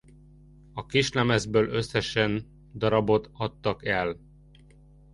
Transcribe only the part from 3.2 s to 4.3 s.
adtak el.